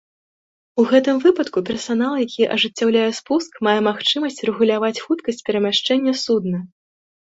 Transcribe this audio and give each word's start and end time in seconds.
У 0.83 0.85
гэтым 0.91 1.19
выпадку 1.25 1.63
персанал, 1.69 2.13
які 2.25 2.49
ажыццяўляе 2.57 3.05
спуск, 3.21 3.63
мае 3.71 3.79
магчымасць 3.91 4.43
рэгуляваць 4.53 4.95
хуткасць 5.05 5.45
перамяшчэння 5.49 6.21
судна. 6.29 6.69